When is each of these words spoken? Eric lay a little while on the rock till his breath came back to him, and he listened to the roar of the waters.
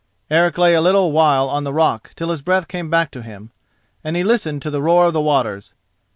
Eric 0.31 0.57
lay 0.57 0.73
a 0.73 0.81
little 0.81 1.11
while 1.11 1.47
on 1.47 1.63
the 1.63 1.71
rock 1.71 2.09
till 2.15 2.31
his 2.31 2.41
breath 2.41 2.67
came 2.67 2.89
back 2.89 3.11
to 3.11 3.21
him, 3.21 3.51
and 4.03 4.15
he 4.15 4.23
listened 4.23 4.63
to 4.63 4.71
the 4.71 4.81
roar 4.81 5.05
of 5.05 5.13
the 5.13 5.21
waters. 5.21 5.73